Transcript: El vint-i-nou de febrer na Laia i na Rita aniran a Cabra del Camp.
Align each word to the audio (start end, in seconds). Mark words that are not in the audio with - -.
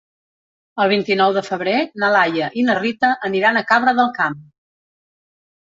El 0.85 0.89
vint-i-nou 0.93 1.35
de 1.35 1.43
febrer 1.49 1.75
na 2.05 2.11
Laia 2.17 2.49
i 2.63 2.67
na 2.71 2.79
Rita 2.81 3.13
aniran 3.31 3.61
a 3.61 3.65
Cabra 3.75 3.99
del 4.03 4.15
Camp. 4.21 4.45